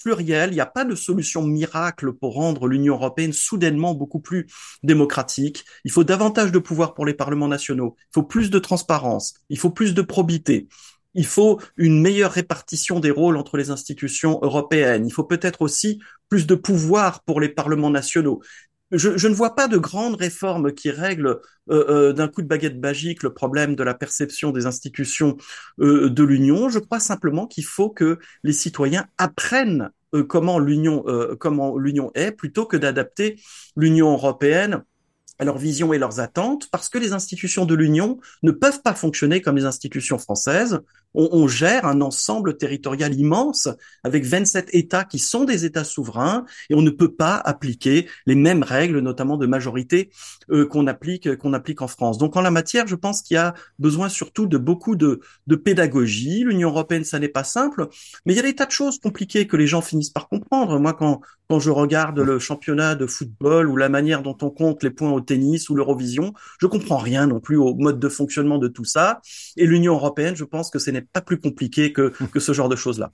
pluriel. 0.09 0.50
Il 0.50 0.55
n'y 0.55 0.61
a 0.61 0.67
pas 0.67 0.85
de 0.85 0.95
solution 0.95 1.43
miracle 1.43 2.12
pour 2.12 2.35
rendre 2.35 2.67
l'Union 2.67 2.95
européenne 2.95 3.33
soudainement 3.33 3.95
beaucoup 3.95 4.21
plus 4.21 4.47
démocratique. 4.83 5.65
Il 5.85 5.91
faut 5.91 6.05
davantage 6.05 6.50
de 6.50 6.59
pouvoir 6.59 6.95
pour 6.95 7.05
les 7.05 7.15
parlements 7.15 7.49
nationaux. 7.49 7.97
Il 7.99 8.15
faut 8.15 8.23
plus 8.23 8.50
de 8.50 8.59
transparence. 8.59 9.35
Il 9.50 9.59
faut 9.59 9.71
plus 9.71 9.93
de 9.93 10.03
probité. 10.03 10.69
Il 11.15 11.27
faut 11.27 11.61
une 11.77 12.00
meilleure 12.00 12.33
répartition 12.33 13.00
des 13.00 13.11
rôles 13.11 13.37
entre 13.37 13.59
les 13.59 13.71
institutions 13.71 14.38
européennes. 14.43 15.07
Il 15.07 15.12
faut 15.12 15.25
peut-être 15.25 15.62
aussi 15.62 16.00
plus 16.31 16.47
de 16.47 16.55
pouvoir 16.55 17.23
pour 17.25 17.41
les 17.41 17.49
parlements 17.50 17.91
nationaux. 17.91 18.41
je, 18.93 19.29
ne 19.29 19.35
vois 19.35 19.55
pas 19.55 19.69
de 19.69 19.77
grandes 19.77 20.17
réformes 20.17 20.73
qui 20.73 20.91
règlent 20.91 21.41
euh, 21.71 22.15
d'un 22.15 22.29
coup 22.29 22.41
de 22.41 22.47
baguette 22.47 22.79
magique 22.81 23.23
le 23.23 23.35
problème 23.35 23.75
de 23.75 23.83
la 23.83 23.93
perception 23.93 24.53
des 24.53 24.65
institutions 24.65 25.37
de 25.79 26.23
l'Union. 26.23 26.71
Je 26.71 26.79
crois 26.79 27.00
simplement 27.00 27.47
qu'il 27.47 27.67
faut 27.67 27.91
que 27.91 28.19
les 28.43 28.55
citoyens 28.55 29.07
apprennent 29.19 29.91
comment 30.29 30.59
l'Union 30.59 31.05
comment 31.38 31.77
l'Union 31.77 32.11
est 32.15 32.33
plutôt 32.33 32.67
que 32.67 32.77
d'adapter 32.77 33.41
l'Union 33.77 34.12
européenne 34.12 34.83
à 35.38 35.45
leur 35.45 35.59
vision 35.59 35.93
et 35.93 35.99
leurs 35.99 36.21
attentes, 36.21 36.69
parce 36.71 36.88
que 36.88 36.99
les 36.99 37.12
institutions 37.12 37.65
de 37.65 37.75
l'Union 37.75 38.19
ne 38.43 38.50
peuvent 38.50 38.83
pas 38.83 38.95
fonctionner 38.95 39.41
comme 39.41 39.57
les 39.57 39.65
institutions 39.65 40.19
françaises. 40.19 40.81
On, 41.15 41.29
on, 41.33 41.49
gère 41.49 41.87
un 41.87 42.00
ensemble 42.00 42.57
territorial 42.57 43.15
immense 43.15 43.69
avec 44.05 44.25
27 44.25 44.69
États 44.73 45.05
qui 45.05 45.19
sont 45.19 45.45
des 45.45 45.65
États 45.65 45.85
souverains 45.85 46.45
et 46.71 46.75
on 46.75 46.83
ne 46.83 46.91
peut 46.91 47.12
pas 47.12 47.37
appliquer 47.37 48.09
les 48.27 48.35
mêmes 48.35 48.62
règles, 48.62 49.00
notamment 49.00 49.37
de 49.37 49.47
majorité, 49.47 50.11
euh, 50.50 50.67
qu'on 50.67 50.87
applique 50.87 51.37
qu'on 51.37 51.53
applique 51.55 51.83
en 51.83 51.88
France. 51.88 52.19
Donc 52.19 52.37
en 52.37 52.41
la 52.41 52.50
matière, 52.50 52.87
je 52.87 52.95
pense 52.95 53.23
qu'il 53.23 53.35
y 53.35 53.38
a 53.38 53.55
besoin 53.79 54.09
surtout 54.09 54.47
de 54.47 54.59
beaucoup 54.59 54.97
de, 54.97 55.21
de 55.47 55.57
pédagogie. 55.57 56.45
L'Union 56.45 56.71
européenne, 56.71 57.05
ça 57.05 57.19
n'est 57.19 57.29
pas 57.29 57.45
simple, 57.45 57.88
mais 58.27 58.35
il 58.35 58.37
y 58.37 58.41
a 58.41 58.43
des 58.43 58.55
tas 58.55 58.67
de 58.67 58.71
choses 58.71 58.99
compliquées 58.99 59.47
que 59.47 59.57
les 59.57 59.67
gens 59.67 59.81
finissent 59.81 60.11
par 60.11 60.29
comprendre. 60.29 60.79
Moi, 60.79 60.93
quand 60.93 61.21
quand 61.49 61.61
je 61.61 61.71
regarde 61.71 62.19
le 62.19 62.38
championnat 62.38 62.95
de 62.95 63.07
football 63.07 63.69
ou 63.69 63.77
la 63.77 63.88
manière 63.88 64.23
dont 64.23 64.37
on 64.43 64.50
compte 64.50 64.83
les 64.83 64.91
points 64.91 65.11
au 65.11 65.23
tennis 65.23 65.71
ou 65.71 65.75
l'Eurovision, 65.75 66.35
je 66.61 66.67
comprends 66.67 66.99
rien 66.99 67.27
non 67.27 67.41
plus 67.41 67.57
au 67.57 67.75
mode 67.75 67.99
de 67.99 68.09
fonctionnement 68.11 68.59
de 68.59 68.69
tout 68.69 68.85
ça. 68.85 69.23
Et 69.57 69.65
l'Union 69.65 69.95
européenne, 69.95 70.37
je 70.37 70.45
pense 70.45 70.71
que 70.71 70.79
ce 70.79 70.91
n'est 70.99 71.07
pas 71.12 71.21
plus 71.21 71.38
compliqué 71.38 71.93
que, 71.93 72.12
que 72.33 72.40
ce 72.40 72.52
genre 72.52 72.69
de 72.69 72.76
choses-là. 72.76 73.12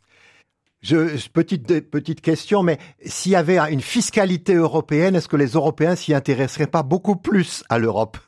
Je, 0.82 1.28
petite, 1.30 1.90
petite 1.90 2.20
question, 2.20 2.62
mais 2.62 2.78
s'il 3.06 3.32
y 3.32 3.36
avait 3.36 3.58
une 3.58 3.80
fiscalité 3.80 4.54
européenne, 4.54 5.16
est-ce 5.16 5.28
que 5.28 5.36
les 5.36 5.52
Européens 5.52 5.96
s'y 5.96 6.12
intéresseraient 6.12 6.66
pas 6.66 6.82
beaucoup 6.82 7.16
plus 7.16 7.64
à 7.70 7.78
l'Europe? 7.78 8.18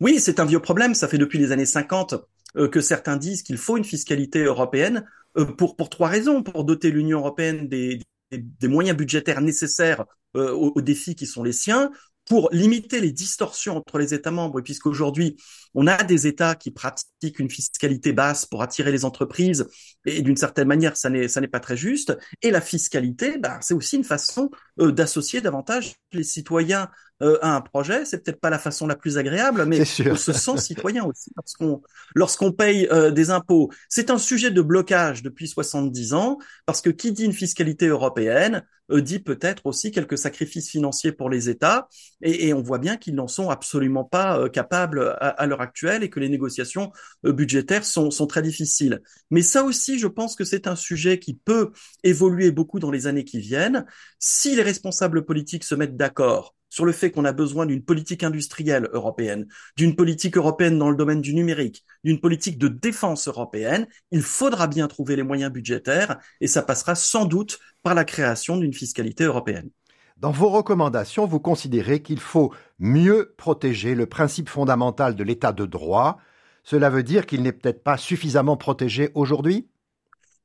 Oui, 0.00 0.20
c'est 0.20 0.38
un 0.38 0.44
vieux 0.44 0.60
problème. 0.60 0.94
Ça 0.94 1.08
fait 1.08 1.16
depuis 1.16 1.38
les 1.38 1.50
années 1.50 1.64
50 1.64 2.14
euh, 2.56 2.68
que 2.68 2.82
certains 2.82 3.16
disent 3.16 3.42
qu'il 3.42 3.56
faut 3.56 3.78
une 3.78 3.84
fiscalité 3.84 4.40
européenne 4.40 5.06
euh, 5.38 5.46
pour, 5.46 5.76
pour 5.76 5.88
trois 5.88 6.08
raisons. 6.08 6.42
Pour 6.42 6.64
doter 6.64 6.90
l'Union 6.90 7.20
européenne 7.20 7.68
des, 7.68 8.00
des, 8.30 8.68
moyens 8.68 8.96
budgétaires 8.96 9.40
nécessaires 9.40 10.04
euh, 10.36 10.52
aux, 10.52 10.80
défis 10.82 11.14
qui 11.14 11.26
sont 11.26 11.42
les 11.42 11.52
siens, 11.52 11.90
pour 12.28 12.50
limiter 12.52 13.00
les 13.00 13.12
distorsions 13.12 13.76
entre 13.76 13.98
les 13.98 14.14
États 14.14 14.30
membres, 14.30 14.60
puisqu'aujourd'hui, 14.60 15.36
on 15.74 15.86
a 15.86 16.02
des 16.04 16.26
États 16.26 16.54
qui 16.54 16.70
pratiquent 16.70 17.38
une 17.38 17.50
fiscalité 17.50 18.12
basse 18.12 18.44
pour 18.44 18.62
attirer 18.62 18.92
les 18.92 19.04
entreprises, 19.04 19.68
et 20.16 20.22
d'une 20.22 20.36
certaine 20.36 20.68
manière, 20.68 20.96
ça 20.96 21.10
n'est, 21.10 21.28
ça 21.28 21.40
n'est 21.40 21.48
pas 21.48 21.60
très 21.60 21.76
juste. 21.76 22.16
Et 22.42 22.50
la 22.50 22.60
fiscalité, 22.60 23.38
bah, 23.38 23.58
c'est 23.60 23.74
aussi 23.74 23.96
une 23.96 24.04
façon 24.04 24.50
euh, 24.80 24.92
d'associer 24.92 25.40
davantage 25.40 25.94
les 26.12 26.22
citoyens 26.22 26.88
euh, 27.20 27.36
à 27.42 27.56
un 27.56 27.60
projet, 27.60 28.04
c'est 28.04 28.22
peut-être 28.22 28.40
pas 28.40 28.48
la 28.48 28.60
façon 28.60 28.86
la 28.86 28.94
plus 28.94 29.18
agréable, 29.18 29.64
mais 29.66 29.80
on 30.08 30.16
se 30.16 30.32
sent 30.32 30.56
citoyen 30.58 31.04
aussi 31.04 31.32
lorsqu'on 31.36 31.82
lorsqu'on 32.14 32.52
paye 32.52 32.86
euh, 32.92 33.10
des 33.10 33.30
impôts. 33.30 33.70
C'est 33.88 34.10
un 34.10 34.18
sujet 34.18 34.52
de 34.52 34.62
blocage 34.62 35.24
depuis 35.24 35.48
70 35.48 36.14
ans, 36.14 36.38
parce 36.64 36.80
que 36.80 36.90
qui 36.90 37.10
dit 37.10 37.24
une 37.24 37.32
fiscalité 37.32 37.88
européenne 37.88 38.62
dit 38.90 39.18
peut-être 39.18 39.66
aussi 39.66 39.90
quelques 39.90 40.16
sacrifices 40.16 40.70
financiers 40.70 41.12
pour 41.12 41.28
les 41.28 41.50
États, 41.50 41.88
et, 42.22 42.48
et 42.48 42.54
on 42.54 42.62
voit 42.62 42.78
bien 42.78 42.96
qu'ils 42.96 43.16
n'en 43.16 43.28
sont 43.28 43.50
absolument 43.50 44.04
pas 44.04 44.48
capables 44.48 45.14
à, 45.20 45.28
à 45.28 45.46
l'heure 45.46 45.60
actuelle 45.60 46.02
et 46.02 46.08
que 46.08 46.20
les 46.20 46.30
négociations 46.30 46.90
budgétaires 47.22 47.84
sont, 47.84 48.10
sont 48.10 48.26
très 48.26 48.40
difficiles. 48.40 49.02
Mais 49.30 49.42
ça 49.42 49.64
aussi, 49.64 49.97
je 49.98 50.06
pense 50.06 50.36
que 50.36 50.44
c'est 50.44 50.66
un 50.66 50.76
sujet 50.76 51.18
qui 51.18 51.34
peut 51.34 51.72
évoluer 52.04 52.50
beaucoup 52.50 52.78
dans 52.78 52.90
les 52.90 53.06
années 53.06 53.24
qui 53.24 53.40
viennent. 53.40 53.86
Si 54.18 54.54
les 54.56 54.62
responsables 54.62 55.24
politiques 55.24 55.64
se 55.64 55.74
mettent 55.74 55.96
d'accord 55.96 56.54
sur 56.70 56.84
le 56.84 56.92
fait 56.92 57.10
qu'on 57.10 57.24
a 57.24 57.32
besoin 57.32 57.66
d'une 57.66 57.82
politique 57.82 58.22
industrielle 58.22 58.88
européenne, 58.92 59.46
d'une 59.76 59.96
politique 59.96 60.36
européenne 60.36 60.78
dans 60.78 60.90
le 60.90 60.96
domaine 60.96 61.20
du 61.20 61.34
numérique, 61.34 61.84
d'une 62.04 62.20
politique 62.20 62.58
de 62.58 62.68
défense 62.68 63.28
européenne, 63.28 63.86
il 64.10 64.22
faudra 64.22 64.66
bien 64.66 64.86
trouver 64.86 65.16
les 65.16 65.22
moyens 65.22 65.52
budgétaires 65.52 66.18
et 66.40 66.46
ça 66.46 66.62
passera 66.62 66.94
sans 66.94 67.24
doute 67.24 67.58
par 67.82 67.94
la 67.94 68.04
création 68.04 68.56
d'une 68.56 68.74
fiscalité 68.74 69.24
européenne. 69.24 69.70
Dans 70.18 70.32
vos 70.32 70.48
recommandations, 70.48 71.26
vous 71.26 71.38
considérez 71.38 72.02
qu'il 72.02 72.18
faut 72.18 72.52
mieux 72.80 73.34
protéger 73.38 73.94
le 73.94 74.06
principe 74.06 74.48
fondamental 74.48 75.14
de 75.14 75.22
l'état 75.22 75.52
de 75.52 75.64
droit. 75.64 76.18
Cela 76.64 76.90
veut 76.90 77.04
dire 77.04 77.24
qu'il 77.24 77.42
n'est 77.42 77.52
peut-être 77.52 77.84
pas 77.84 77.96
suffisamment 77.96 78.56
protégé 78.56 79.10
aujourd'hui? 79.14 79.68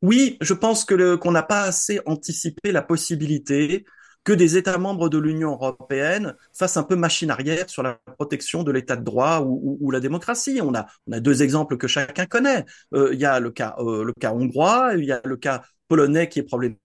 Oui, 0.04 0.38
je 0.42 0.54
pense 0.54 0.84
que 0.84 1.16
qu'on 1.16 1.32
n'a 1.32 1.44
pas 1.44 1.62
assez 1.62 2.00
anticipé 2.06 2.74
la 2.74 2.82
possibilité 2.82 3.86
que 4.26 4.34
des 4.34 4.58
États 4.58 4.78
membres 4.78 5.08
de 5.10 5.18
l'Union 5.18 5.54
européenne 5.54 6.36
fassent 6.54 6.76
un 6.78 6.84
peu 6.84 6.96
machine 6.98 7.32
arrière 7.32 7.70
sur 7.70 7.84
la 7.84 8.00
protection 8.18 8.64
de 8.64 8.72
l'État 8.72 8.98
de 8.98 9.04
droit 9.04 9.40
ou, 9.42 9.78
ou, 9.80 9.92
la 9.92 10.02
démocratie. 10.02 10.60
On 10.62 10.76
a, 10.76 10.88
on 11.08 11.14
a 11.14 11.20
deux 11.22 11.42
exemples 11.42 11.78
que 11.78 11.88
chacun 11.88 12.26
connaît. 12.26 12.66
Euh, 12.94 13.12
il 13.14 13.20
y 13.20 13.26
a 13.26 13.40
le 13.40 13.52
cas, 13.52 13.76
euh, 13.80 14.04
le 14.04 14.14
cas 14.20 14.34
hongrois, 14.34 14.92
il 14.98 15.06
y 15.06 15.12
a 15.14 15.22
le 15.24 15.38
cas 15.38 15.64
polonais 15.88 16.28
qui 16.30 16.40
est 16.40 16.44
problématique. 16.44 16.83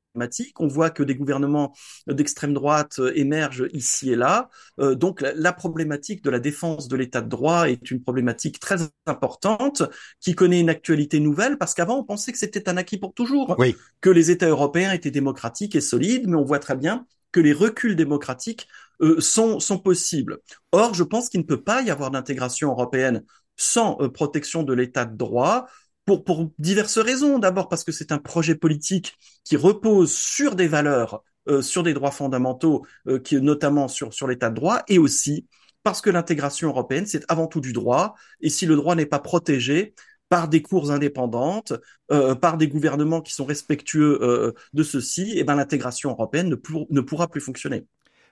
On 0.59 0.67
voit 0.67 0.91
que 0.91 1.03
des 1.03 1.15
gouvernements 1.15 1.75
d'extrême 2.07 2.55
droite 2.55 2.99
euh, 2.99 3.13
émergent 3.15 3.67
ici 3.73 4.11
et 4.13 4.17
là. 4.17 4.49
donc 4.79 5.21
la, 5.21 5.53
problématique 5.53 6.23
de 6.23 6.31
la 6.31 6.39
défense 6.39 6.89
de 6.89 6.97
l'état 6.97 7.21
de 7.21 7.29
droit 7.29 7.69
est 7.69 7.91
une 7.91 8.03
problématique 8.03 8.61
très 8.61 8.77
importante 9.07 9.83
qui 10.21 10.35
connaît 10.35 10.61
une 10.61 10.71
actualité 10.71 11.21
nouvelle 11.21 11.59
parce 11.59 11.75
qu'avant 11.75 11.99
on 11.99 12.05
pensait 12.05 12.33
que 12.33 12.39
c'était 12.39 12.69
un 12.69 12.77
acquis 12.77 12.99
pour 12.99 13.15
toujours, 13.15 13.57
oui. 13.59 13.77
que 14.01 14.11
les 14.11 14.31
États 14.31 14.49
européens 14.49 14.93
étaient 14.93 15.11
démocratiques 15.11 15.75
et 15.75 15.81
solides, 15.81 16.29
mais 16.29 16.37
on 16.37 16.45
voit 16.45 16.59
très 16.59 16.77
bien 16.77 17.07
que 17.33 17.41
les 17.41 17.53
reculs 17.53 17.97
démocratiques 17.97 18.69
euh, 19.01 19.21
sont, 19.21 19.61
sont 19.61 19.79
possibles. 19.79 20.39
Or, 20.73 20.95
je 20.95 21.05
pense 21.05 21.29
qu'il 21.29 21.41
ne 21.41 21.47
peut 21.47 21.63
pas 21.63 21.83
y 21.83 21.91
avoir 21.91 22.11
d'intégration 22.11 22.71
européenne 22.71 23.23
sans 23.57 24.01
euh, 24.01 24.09
protection 24.09 24.63
de 24.63 24.73
l'état 24.73 25.05
de 25.05 25.17
droit, 25.17 25.67
pour, 26.09 26.25
pour 26.25 26.51
diverses 26.59 26.99
raisons. 26.99 27.39
D'abord 27.39 27.69
parce 27.69 27.85
que 27.85 27.93
c'est 27.93 28.13
un 28.13 28.19
projet 28.19 28.55
politique 28.55 29.15
qui 29.45 29.57
repose 29.57 30.13
sur 30.13 30.55
des 30.55 30.67
valeurs, 30.67 31.23
euh, 31.49 31.61
sur 31.61 31.83
des 31.83 31.93
droits 31.93 32.11
fondamentaux, 32.11 32.87
qui, 33.25 33.37
notamment 33.41 33.89
sur, 33.89 34.15
sur 34.15 34.27
l'état 34.27 34.49
de 34.49 34.55
droit, 34.55 34.83
et 34.89 34.99
aussi 34.99 35.47
parce 35.83 36.01
que 36.01 36.11
l'intégration 36.11 36.69
européenne, 36.69 37.07
c'est 37.07 37.25
avant 37.29 37.47
tout 37.47 37.61
du 37.61 37.73
droit, 37.73 38.15
et 38.41 38.51
si 38.51 38.67
le 38.67 38.77
droit 38.77 38.95
n'est 38.95 39.07
pas 39.07 39.21
protégé, 39.21 39.95
par 40.29 40.49
des 40.49 40.63
cours 40.63 40.91
indépendantes, 40.91 41.73
euh, 42.11 42.35
par 42.35 42.57
des 42.57 42.69
gouvernements 42.69 43.21
qui 43.21 43.33
sont 43.33 43.45
respectueux 43.45 44.19
euh, 44.23 44.53
de 44.75 44.83
ceci, 44.83 45.33
et 45.33 45.41
eh 45.41 45.45
ben 45.45 45.55
l'intégration 45.57 46.11
européenne 46.11 46.49
ne, 46.49 46.57
ne 46.91 47.01
pourra 47.01 47.29
plus 47.29 47.41
fonctionner. 47.41 47.87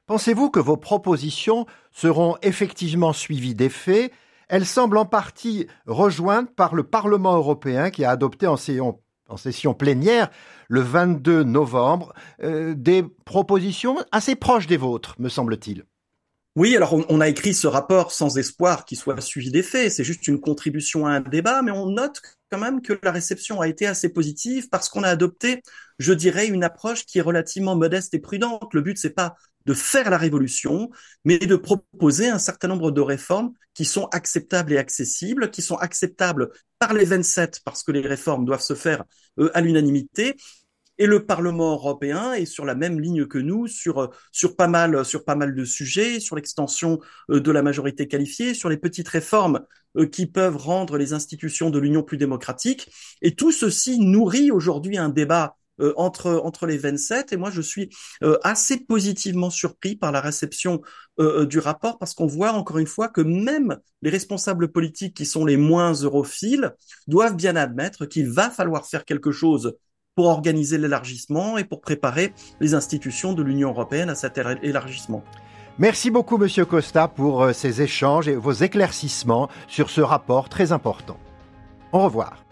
Pensez-vous 0.07 0.51
que 0.51 0.61
vos 0.61 0.77
propositions 0.77 1.67
seront 1.91 2.37
effectivement 2.43 3.13
suivies 3.13 3.55
des 3.55 3.71
faits 4.49 4.57
Elles 4.57 4.67
semblent 4.67 4.99
en 4.99 5.07
partie 5.07 5.67
rejointes 5.87 6.55
par 6.55 6.75
le 6.75 6.85
Parlement 6.85 7.37
européen 7.37 7.91
qui 7.91 8.05
a 8.05 8.11
adopté 8.11 8.47
en 8.47 8.57
session, 8.57 9.01
en 9.29 9.37
session 9.37 9.75
plénière 9.75 10.31
le 10.69 10.81
22 10.81 11.45
novembre 11.45 12.13
euh, 12.43 12.75
des 12.75 13.05
propositions 13.25 13.99
assez 14.13 14.37
proches 14.37 14.67
des 14.67 14.77
vôtres, 14.77 15.15
me 15.19 15.29
semble-t-il. 15.29 15.85
Oui, 16.57 16.75
alors 16.75 16.95
on, 17.11 17.21
a 17.21 17.29
écrit 17.29 17.53
ce 17.53 17.67
rapport 17.67 18.13
sans 18.13 18.39
espoir 18.39 18.87
qu'il 18.87 18.97
soit 18.97 19.21
suivi 19.21 19.51
des 19.51 19.63
faits. 19.63 19.93
C'est 19.93 20.05
juste 20.05 20.27
une 20.27 20.41
contribution 20.41 21.07
à 21.07 21.11
un 21.11 21.21
débat, 21.21 21.61
mais 21.61 21.71
on 21.71 21.91
note 21.91 22.23
quand 22.51 22.59
même 22.59 22.81
que 22.81 22.99
la 23.03 23.13
réception 23.13 23.61
a 23.61 23.69
été 23.69 23.87
assez 23.87 24.09
positive 24.09 24.71
parce 24.71 24.89
qu'on 24.89 25.03
a 25.03 25.09
adopté, 25.11 25.61
je 25.99 26.15
dirais, 26.15 26.47
une 26.47 26.65
approche 26.65 27.05
qui 27.05 27.19
est 27.19 27.23
relativement 27.23 27.77
modeste 27.77 28.15
et 28.15 28.21
prudente. 28.21 28.73
Le 28.73 28.81
but, 28.81 28.97
c'est 28.97 29.11
pas 29.11 29.35
de 29.67 29.75
faire 29.75 30.09
la 30.09 30.17
révolution, 30.17 30.89
mais 31.27 31.39
de 31.39 31.57
proposer 31.57 32.31
un 32.31 32.39
certain 32.39 32.69
nombre 32.69 32.91
de 32.91 33.03
réformes 33.03 33.53
qui 33.75 33.85
sont 33.85 34.07
acceptables 34.07 34.73
et 34.73 34.79
accessibles, 34.79 35.51
qui 35.51 35.61
sont 35.61 35.77
acceptables 35.77 36.49
par 36.79 36.95
les 36.95 37.05
27 37.05 37.61
parce 37.67 37.83
que 37.83 37.93
les 37.93 38.01
réformes 38.01 38.47
doivent 38.47 38.63
se 38.63 38.75
faire 38.75 39.05
euh, 39.39 39.51
à 39.53 39.61
l'unanimité 39.61 40.37
et 40.99 41.07
le 41.07 41.27
Parlement 41.27 41.73
européen 41.73 42.33
est 42.33 42.47
sur 42.47 42.65
la 42.65 42.75
même 42.75 43.01
ligne 43.01 43.27
que 43.27 43.39
nous 43.39 43.67
sur 43.67 43.99
euh, 43.99 44.07
sur 44.33 44.57
pas 44.57 44.69
mal 44.69 45.05
sur 45.05 45.25
pas 45.25 45.35
mal 45.35 45.55
de 45.55 45.65
sujets, 45.65 46.21
sur 46.21 46.37
l'extension 46.37 47.01
euh, 47.31 47.41
de 47.41 47.51
la 47.51 47.63
majorité 47.63 48.09
qualifiée, 48.09 48.55
sur 48.55 48.69
les 48.69 48.77
petites 48.77 49.09
réformes 49.09 49.61
euh, 49.97 50.07
qui 50.07 50.27
peuvent 50.27 50.57
rendre 50.57 50.97
les 50.97 51.13
institutions 51.13 51.71
de 51.71 51.79
l'Union 51.79 52.03
plus 52.03 52.17
démocratiques. 52.17 52.91
Et 53.23 53.35
tout 53.35 53.53
ceci 53.53 53.99
nourrit 53.99 54.51
aujourd'hui 54.51 54.99
un 54.99 55.09
débat 55.09 55.57
entre 55.97 56.41
entre 56.43 56.65
les 56.65 56.79
27 56.79 57.35
et 57.35 57.37
moi 57.37 57.51
je 57.51 57.61
suis 57.61 57.91
assez 58.45 58.79
positivement 58.79 59.51
surpris 59.51 59.95
par 59.95 60.11
la 60.11 60.23
réception 60.23 60.81
du 61.19 61.59
rapport 61.59 61.99
parce 61.99 62.15
qu'on 62.15 62.25
voit 62.25 62.53
encore 62.53 62.79
une 62.79 62.87
fois 62.87 63.11
que 63.11 63.21
même 63.21 63.77
les 64.01 64.09
responsables 64.09 64.73
politiques 64.73 65.15
qui 65.15 65.27
sont 65.27 65.45
les 65.45 65.59
moins 65.59 65.93
europhiles 65.93 66.75
doivent 67.09 67.37
bien 67.37 67.57
admettre 67.57 68.07
qu'il 68.07 68.31
va 68.31 68.49
falloir 68.49 68.87
faire 68.87 69.05
quelque 69.05 69.33
chose 69.33 69.77
pour 70.17 70.27
organiser 70.27 70.79
l'élargissement 70.79 71.59
et 71.59 71.65
pour 71.65 71.83
préparer 71.83 72.33
les 72.59 72.75
institutions 72.75 73.35
de 73.35 73.43
l'Union 73.43 73.69
européenne 73.69 74.09
à 74.09 74.15
cet 74.15 74.41
élargissement. 74.63 75.23
Merci 75.79 76.11
beaucoup, 76.11 76.39
Monsieur 76.39 76.65
Costa, 76.65 77.07
pour 77.07 77.43
euh, 77.43 77.53
ces 77.53 77.83
échanges 77.83 78.27
et 78.29 78.35
vos 78.35 78.53
éclaircissements 78.53 79.51
sur 79.69 79.91
ce 79.91 80.01
rapport 80.01 80.49
très 80.49 80.73
important. 80.73 81.19
Au 81.93 82.01
revoir. 82.01 82.46